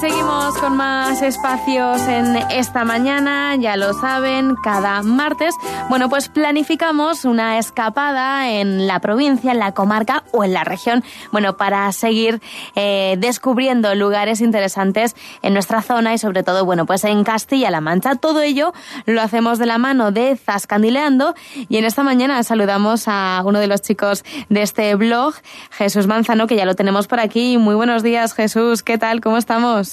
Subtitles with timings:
[0.00, 5.54] Seguimos con más espacios en esta mañana, ya lo saben, cada martes.
[5.88, 11.04] Bueno, pues planificamos una escapada en la provincia, en la comarca o en la región,
[11.30, 12.42] bueno, para seguir
[12.74, 18.16] eh, descubriendo lugares interesantes en nuestra zona y sobre todo, bueno, pues en Castilla-La Mancha.
[18.16, 18.74] Todo ello
[19.06, 21.34] lo hacemos de la mano de Zascandileando
[21.68, 25.34] y en esta mañana saludamos a uno de los chicos de este blog,
[25.70, 27.58] Jesús Manzano, que ya lo tenemos por aquí.
[27.58, 28.82] Muy buenos días, Jesús.
[28.82, 29.20] ¿Qué tal?
[29.20, 29.83] ¿Cómo estamos?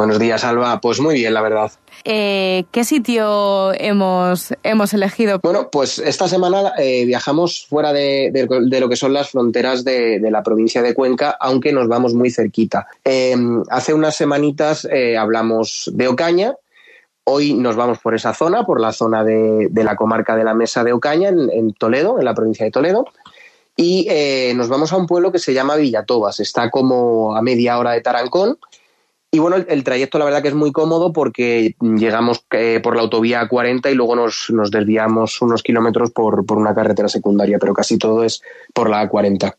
[0.00, 0.80] Buenos días, Alba.
[0.80, 1.70] Pues muy bien, la verdad.
[2.04, 5.40] Eh, ¿Qué sitio hemos, hemos elegido?
[5.42, 8.32] Bueno, pues esta semana eh, viajamos fuera de,
[8.80, 12.86] lo que son las fronteras de, la provincia de Cuenca, aunque nos vamos muy cerquita.
[13.04, 13.36] Eh,
[13.68, 16.54] hace unas semanitas hablamos de Ocaña.
[17.24, 20.82] Hoy nos vamos por esa zona, por la zona de, la comarca de la Mesa
[20.82, 23.04] de Ocaña, en, en Toledo, en la provincia de Toledo.
[23.76, 24.08] Y
[24.54, 26.40] nos vamos a un pueblo que se llama Villatobas.
[26.40, 28.56] Está como a media hora de Tarancón
[29.32, 33.02] y bueno, el, trayecto la verdad que es muy cómodo porque llegamos eh, por la
[33.02, 37.72] autovía 40 y luego nos, nos desviamos unos kilómetros por, por, una carretera secundaria, pero
[37.72, 38.42] casi todo es
[38.74, 39.54] por la A40.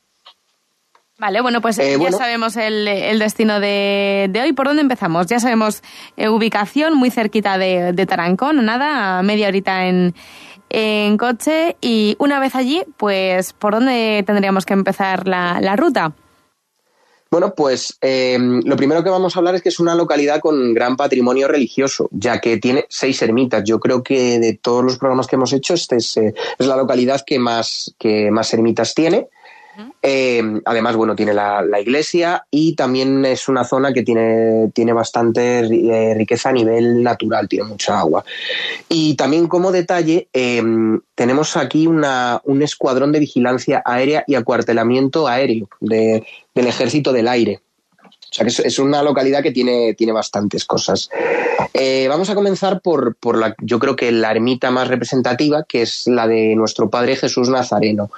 [1.19, 4.53] Vale, bueno, pues eh, ya sabemos el, el destino de, de, hoy.
[4.53, 5.28] ¿Por dónde empezamos?
[5.28, 5.83] Ya sabemos
[6.17, 10.16] eh, ubicación muy cerquita de, de Tarancón, nada, a media horita en,
[10.69, 11.78] en coche.
[11.80, 16.13] Y una vez allí, pues, ¿por dónde tendríamos que empezar la, la ruta?
[17.32, 20.74] Bueno, pues em, lo primero que vamos a hablar es que es una localidad con
[20.74, 23.64] gran patrimonio religioso, ya que tiene seis ermitas.
[23.64, 26.76] Yo creo que de todos los programas que hemos hecho, esta es, eh, es, la
[26.76, 29.30] localidad que más, que más ermitas tiene.
[30.02, 35.59] Eh, además, bueno, tiene la, iglesia y también es una zona que tiene, tiene bastante
[35.59, 38.23] eh, riqueza a nivel natural, tiene mucha agua.
[38.89, 45.28] Y también como detalle, em, tenemos aquí una, un escuadrón de vigilancia aérea y acuartelamiento
[45.28, 46.23] aéreo del
[46.56, 47.61] Ejército del Aire.
[48.32, 51.10] O sea que es, una localidad que tiene, tiene bastantes cosas.
[51.74, 55.82] Eh, vamos a comenzar por, por, la, yo creo que la ermita más representativa, que
[55.82, 58.09] es la de nuestro Padre Jesús Nazareno.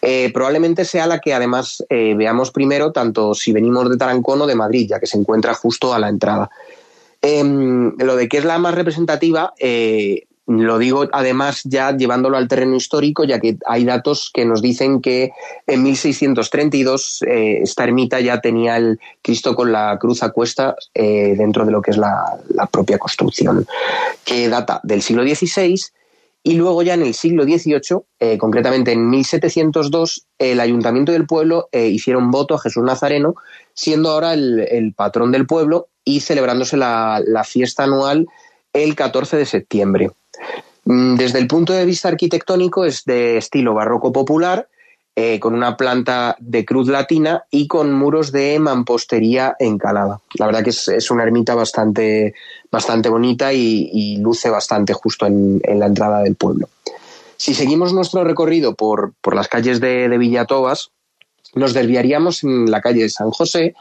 [0.00, 4.48] Eh, probablemente sea la que además eh, veamos primero, tanto si venimos de Tarancón o
[4.48, 6.50] de Madrid, ya que se encuentra justo a la entrada.
[7.20, 9.54] Em, lo de que es la más representativa,
[10.46, 15.00] lo digo además ya llevándolo al terreno histórico, ya que hay datos que nos dicen
[15.00, 15.30] que
[15.66, 21.34] en 1632 eh, esta ermita ya tenía el Cristo con la cruz a cuesta eh,
[21.36, 23.66] dentro de lo que es la, propia construcción,
[24.24, 25.76] que data del siglo XVI.
[26.44, 31.68] Y luego ya en el siglo XVIII, eh, concretamente en 1702, el ayuntamiento del pueblo
[31.72, 33.36] hicieron voto a Jesús Nazareno,
[33.74, 38.26] siendo ahora el, patrón del pueblo y celebrándose la, la fiesta anual
[38.72, 40.10] el 14 de septiembre.
[40.84, 44.68] Mm, desde el punto de vista arquitectónico es de estilo barroco popular,
[45.14, 50.20] eh, con una planta de cruz latina y con muros de mampostería encalada.
[50.38, 52.34] La verdad que es, una ermita bastante,
[52.70, 56.70] bastante bonita y, luce bastante justo en, la entrada del pueblo.
[57.36, 60.90] Si seguimos nuestro recorrido por, las calles de, de Villatobas,
[61.54, 63.74] nos desviaríamos en la calle de San José,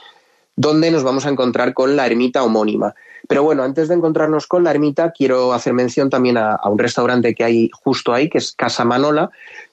[0.57, 2.93] donde nos vamos a encontrar con la ermita homónima.
[3.31, 7.33] Pero bueno, antes de encontrarnos con la ermita, quiero hacer mención también a, un restaurante
[7.33, 9.29] que hay justo ahí, que es Casa Manola,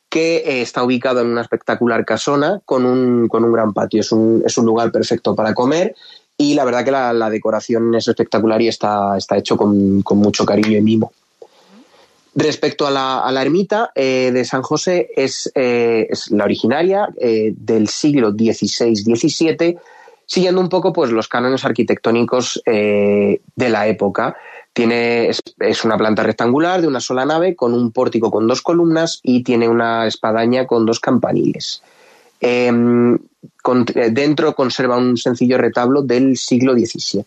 [0.08, 4.02] que eh, está ubicado en una espectacular casona con un, con un gran patio.
[4.02, 5.96] Es un, es un, lugar perfecto para comer
[6.36, 10.78] y la verdad que la, decoración es espectacular y está, está hecho con, mucho cariño
[10.78, 11.12] y mimo.
[12.36, 18.30] Respecto a la, ermita eh, de San José, es, eh, es la originaria del siglo
[18.30, 19.78] XVI-XVII
[20.28, 24.36] siguiendo un poco pues, los cánones arquitectónicos eh, de la época.
[24.74, 29.20] Tiene, es, una planta rectangular de una sola nave con un pórtico con dos columnas
[29.22, 31.82] y tiene una espadaña con dos campaniles.
[32.40, 37.24] Em, eh, dentro conserva un sencillo retablo del siglo XVII.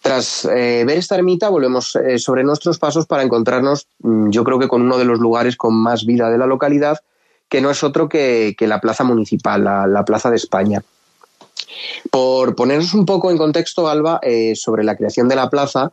[0.00, 4.68] Tras eh, ver esta ermita, volvemos sobre nuestros pasos para encontrarnos, mm, yo creo que
[4.68, 6.98] con uno de los lugares con más vida de la localidad,
[7.48, 10.82] que no es otro que, la plaza municipal, la Plaza de España.
[12.10, 15.92] Por ponernos un poco en contexto, Alba, eh, sobre la creación de la plaza,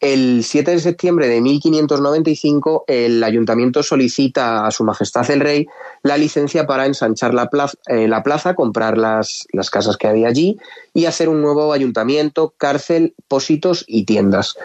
[0.00, 5.66] el 7 de septiembre de 1595 el ayuntamiento solicita a Su Majestad el Rey
[6.02, 10.28] la licencia para ensanchar la plaza, eh, la plaza comprar las, las, casas que había
[10.28, 10.58] allí
[10.92, 14.56] y hacer un nuevo ayuntamiento, cárcel, pósitos y tiendas.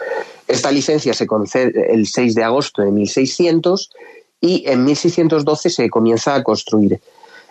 [0.46, 3.90] Esta licencia se concede el 6 de agosto de 1600
[4.42, 7.00] y en 1612 se comienza a construir.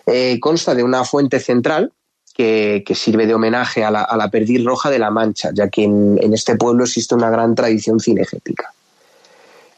[0.06, 1.92] Eh, consta de una fuente central
[2.34, 6.32] que, sirve de homenaje a la, a perdiz roja de la Mancha, ya que en,
[6.32, 8.72] este pueblo existe una gran tradición cinegética.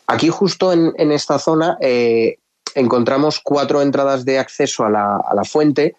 [0.07, 2.39] Aquí justo en, esta zona eh,
[2.75, 5.97] encontramos cuatro entradas de acceso a la, fuente,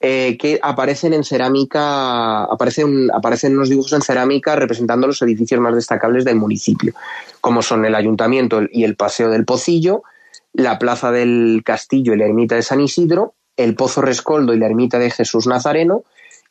[0.00, 5.74] eh, que aparecen en cerámica, aparecen, aparecen unos dibujos en cerámica representando los edificios más
[5.76, 6.92] destacables del municipio,
[7.40, 10.02] como son el ayuntamiento y el paseo del Pocillo,
[10.52, 14.66] la plaza del Castillo y la ermita de San Isidro, el Pozo Rescoldo y la
[14.66, 16.04] ermita de Jesús Nazareno,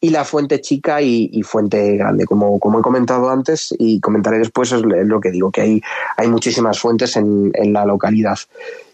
[0.03, 4.71] y la fuente chica y, fuente grande, como, como, he comentado antes y comentaré después,
[4.71, 5.81] es lo que digo, que hay,
[6.17, 8.37] hay muchísimas fuentes en, la localidad.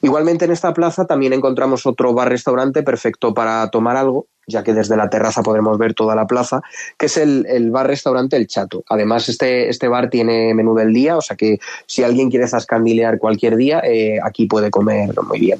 [0.01, 4.97] Igualmente en esta plaza también encontramos otro bar-restaurante perfecto para tomar algo, ya que desde
[4.97, 6.61] la terraza podremos ver toda la plaza,
[6.97, 8.83] que es el, bar-restaurante El Chato.
[8.89, 13.17] Además, este, este bar tiene menú del día, o sea que si alguien quiere zascandilear
[13.17, 15.59] cualquier día, eh, aquí puede comer muy bien.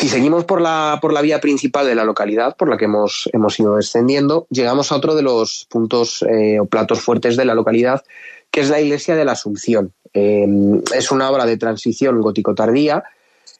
[0.00, 3.28] Si seguimos por la, por la vía principal de la localidad, por la que hemos,
[3.34, 7.54] hemos ido descendiendo, llegamos a otro de los puntos eh, o platos fuertes de la
[7.54, 8.02] localidad,
[8.50, 9.92] que es la iglesia de la Asunción.
[10.14, 13.04] Em, es una obra de transición gótico-tardía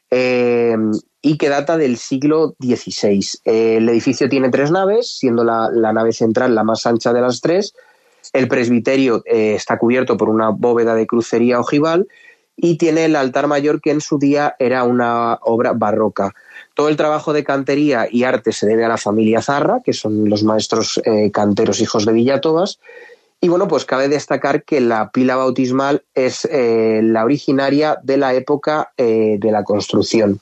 [0.09, 0.91] em,
[1.21, 3.23] y que data del siglo XVI.
[3.45, 7.41] el edificio tiene tres naves, siendo la, la, nave central la más ancha de las
[7.41, 7.75] tres.
[8.33, 12.07] El presbiterio eh, está cubierto por una bóveda de crucería ojival
[12.63, 16.35] y tiene el altar mayor que en su día era una obra barroca.
[16.75, 20.29] Todo el trabajo de cantería y arte se debe a la familia Zarra, que son
[20.29, 22.79] los maestros eh, canteros hijos de Villatobas.
[23.41, 28.35] Y bueno, pues cabe destacar que la pila bautismal es eh, la originaria de la
[28.35, 30.39] época eh, de la construcción.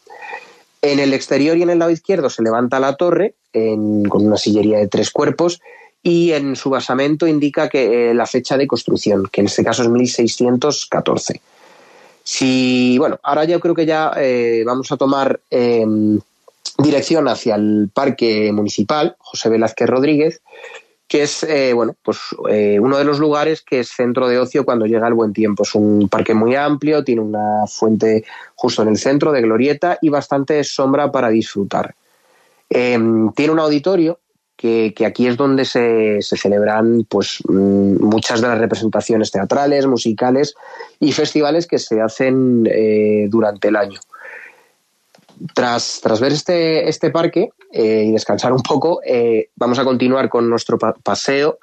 [0.82, 4.78] En el exterior y en el lado izquierdo se levanta la torre con una sillería
[4.78, 5.60] de tres cuerpos
[6.04, 9.90] y en su basamento indica que la fecha de construcción, que en este caso es
[9.90, 11.42] 1614.
[12.32, 16.20] Si, bueno, ahora yo creo que ya eh, vamos a tomar em,
[16.78, 20.42] dirección hacia el Parque Municipal José Velázquez Rodríguez,
[21.08, 22.20] que es eh, bueno, pues,
[22.52, 25.64] eh, uno de los lugares que es centro de ocio cuando llega el buen tiempo.
[25.64, 28.24] Es un parque muy amplio, tiene una fuente
[28.54, 31.96] justo en el centro de Glorieta y bastante sombra para disfrutar.
[32.70, 34.20] Em, tiene un auditorio
[34.60, 40.54] que, aquí es donde se, celebran pues, mm, muchas de las representaciones teatrales, musicales
[41.00, 44.02] y festivales que se hacen eh, durante el año.
[45.54, 50.28] Tras, tras ver este, este parque eh, y descansar un poco, eh, vamos a continuar
[50.28, 51.60] con nuestro paseo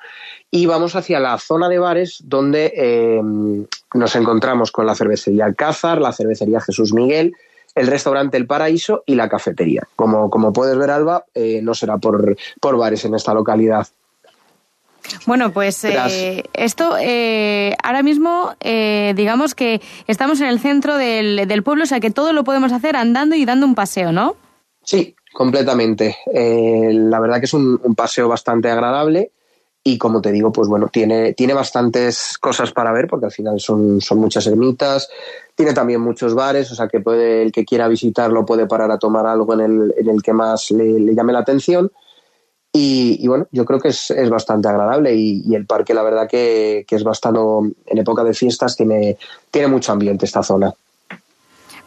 [0.51, 3.21] y vamos hacia la zona de bares donde
[3.93, 7.35] nos encontramos con la cervecería Alcázar, la cervecería Jesús Miguel,
[7.77, 9.87] el restaurante El Paraíso y la cafetería.
[9.95, 13.87] Como, como puedes ver, Alba, eh, no será por, por bares en esta localidad.
[15.27, 21.63] Bueno, pues eh, esto eh, ahora mismo, digamos que estamos en el centro del, del,
[21.63, 24.35] pueblo, o sea que todo lo podemos hacer andando y dando un paseo, ¿no?
[24.83, 26.17] Sí, completamente.
[26.35, 29.31] la verdad que es un, un, paseo bastante agradable
[29.87, 33.61] y como te digo, pues bueno, tiene, tiene bastantes cosas para ver porque al final
[33.61, 35.09] son, son muchas ermitas,
[35.55, 38.99] tiene también muchos bares, o sea que puede, el que quiera visitarlo puede parar a
[38.99, 41.93] tomar algo en el, en el que más le, llame la atención.
[42.73, 46.85] Y, bueno, yo creo que es, es bastante agradable y, el parque, la verdad que,
[46.87, 47.39] que, es bastante,
[47.87, 49.17] en época de fiestas, tiene,
[49.53, 50.75] tiene mucho ambiente esta zona.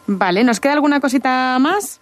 [0.06, 1.99] Vale, ¿nos queda alguna cosita más?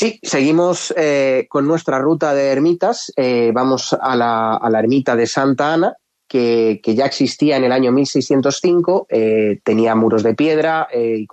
[0.00, 3.12] Sí, seguimos eh, con nuestra ruta de ermitas.
[3.16, 5.94] Eh, vamos a la, ermita de Santa Ana,
[6.26, 11.26] que, ya existía en el año 1605, eh, tenía muros de piedra eh,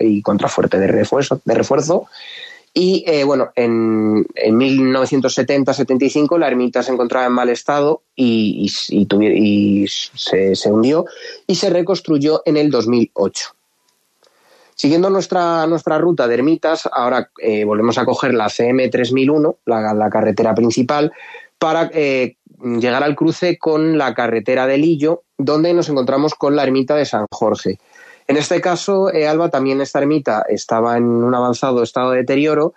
[0.00, 1.42] y, contrafuerte de refuerzo.
[1.44, 2.06] De refuerzo
[2.72, 8.96] y bueno, en, en 1970-75 la ermita se encontraba en mal estado y, se,
[10.72, 11.04] hundió
[11.46, 13.54] y se reconstruyó en el 2008.
[14.74, 17.30] Siguiendo nuestra, nuestra ruta de ermitas, ahora
[17.64, 21.12] volvemos a coger la CM 3001, la, la carretera principal,
[21.58, 26.96] para llegar al cruce con la carretera de Lillo, donde nos encontramos con la ermita
[26.96, 27.78] de San Jorge.
[28.26, 32.74] En este caso, eh, Alba, también esta ermita estaba en un avanzado estado de deterioro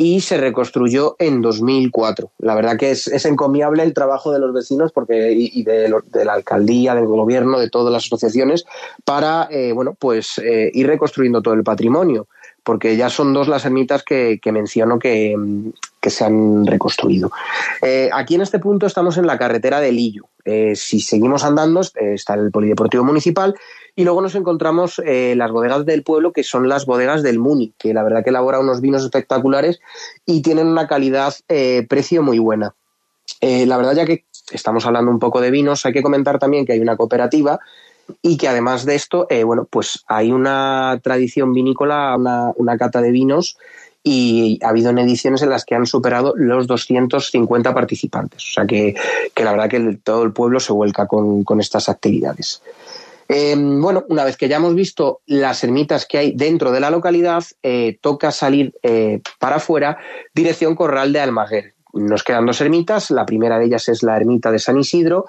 [0.00, 2.30] y se reconstruyó en 2004.
[2.38, 5.92] La verdad que es, encomiable el trabajo de los vecinos porque, y, de,
[6.24, 8.64] la alcaldía, del gobierno, de todas las asociaciones,
[9.04, 12.28] para eh, bueno, pues, eh, ir reconstruyendo todo el patrimonio
[12.68, 15.34] porque ya son dos las ermitas que, menciono que,
[16.02, 17.30] se han reconstruido.
[17.80, 20.24] Eh, aquí en este punto estamos en la carretera de Lillo.
[20.44, 23.54] Eh, si seguimos andando, eh, está el Polideportivo Municipal
[23.96, 27.94] y luego nos encontramos las bodegas del pueblo, que son las bodegas del Muni, que
[27.94, 29.80] la verdad que elabora unos vinos espectaculares
[30.26, 32.74] y tienen una calidad-precio muy buena.
[33.40, 36.74] la verdad, ya que estamos hablando un poco de vinos, hay que comentar también que
[36.74, 37.60] hay una cooperativa
[38.22, 43.10] y que además de esto, eh, bueno, pues hay una tradición vinícola, una, cata de
[43.10, 43.58] vinos
[44.02, 48.42] y ha habido ediciones en las que han superado los 250 participantes.
[48.42, 48.94] O sea que,
[49.36, 52.62] la verdad que todo el pueblo se vuelca con, estas actividades.
[53.28, 56.90] Em, bueno, una vez que ya hemos visto las ermitas que hay dentro de la
[56.90, 59.98] localidad, eh, toca salir eh, para afuera,
[60.34, 63.10] dirección Corral de Almaguer, nos quedan dos ermitas.
[63.10, 65.26] La primera de ellas es la ermita de San Isidro,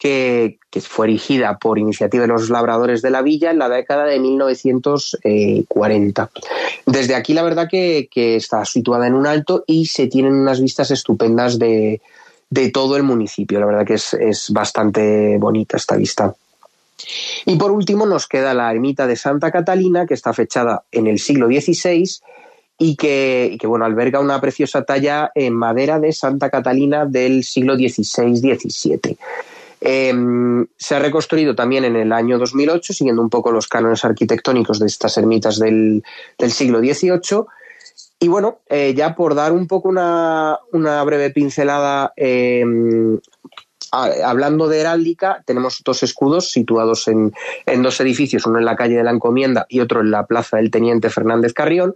[0.00, 4.18] que, fue erigida por iniciativa de los labradores de la villa en la década de
[4.18, 6.30] 1940.
[6.86, 10.90] Desde aquí la verdad que, está situada en un alto y se tienen unas vistas
[10.90, 12.00] estupendas de,
[12.72, 13.60] todo el municipio.
[13.60, 16.34] La verdad que es, bastante bonita esta vista.
[17.44, 21.18] Y por último nos queda la ermita de Santa Catalina, que está fechada en el
[21.18, 22.08] siglo XVI
[22.78, 27.76] y que, que, bueno, alberga una preciosa talla en madera de Santa Catalina del siglo
[27.76, 29.18] XVI-XVII.
[29.80, 34.78] Em, se ha reconstruido también en el año 2008, siguiendo un poco los cánones arquitectónicos
[34.78, 36.02] de estas ermitas del,
[36.48, 37.44] siglo XVIII.
[38.18, 40.58] Y bueno, eh, ya por dar un poco una,
[41.04, 43.18] breve pincelada, em,
[43.90, 47.32] hablando de heráldica, tenemos dos escudos situados en,
[47.64, 50.58] en, dos edificios, uno en la calle de la Encomienda y otro en la plaza
[50.58, 51.94] del Teniente Fernández Carrión.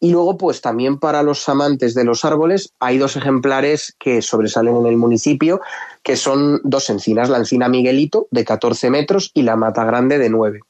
[0.00, 4.76] Y luego, pues también para los amantes de los árboles, hay dos ejemplares que sobresalen
[4.76, 5.60] en el municipio,
[6.02, 10.28] que son dos encinas, la encina Miguelito de 14 metros y la Mata Grande de
[10.28, 10.60] 9.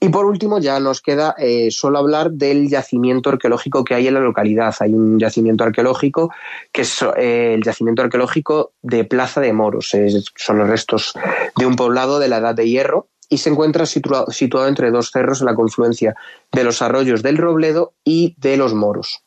[0.00, 4.14] Y por último, ya nos queda eh, solo hablar del yacimiento arqueológico que hay en
[4.14, 4.74] la localidad.
[4.80, 6.32] Hay un yacimiento arqueológico
[6.72, 9.92] que es eh, el yacimiento arqueológico de Plaza de Moros.
[10.34, 11.14] son los restos
[11.56, 14.26] de un poblado de la Edad de Hierro y se encuentra situado,
[14.68, 16.14] entre dos cerros en la confluencia
[16.52, 19.24] de los arroyos del Robledo y de los Moros.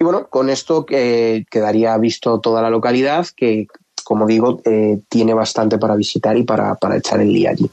[0.00, 3.66] Y bueno, con esto eh, quedaría visto toda la localidad, que
[4.08, 7.70] como digo, eh, tiene bastante para visitar y para, para echar el día allí.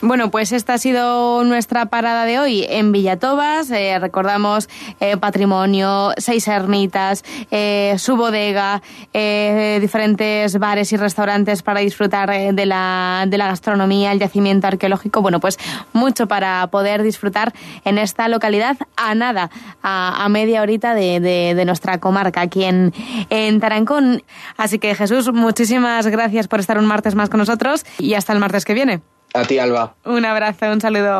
[0.00, 3.68] Bueno, pues esta ha sido nuestra parada de hoy en Villatobas.
[3.72, 4.68] Eh, recordamos
[5.00, 7.24] eh, patrimonio, seis ermitas,
[7.96, 8.80] su bodega,
[9.80, 15.20] diferentes bares y restaurantes para disfrutar de la, de la gastronomía, el yacimiento arqueológico.
[15.20, 15.58] Bueno, pues
[15.92, 17.52] mucho para poder disfrutar
[17.84, 19.50] en esta localidad a nada,
[19.82, 22.94] a, media horita de, de, nuestra comarca aquí en,
[23.30, 24.22] en Tarancón.
[24.56, 28.34] Así que Jesús, muchísimas muchísimas gracias por estar un martes más con nosotros y hasta
[28.34, 29.00] el martes que viene.
[29.32, 29.94] A ti, Alba.
[30.04, 31.10] Un abrazo, un saludo.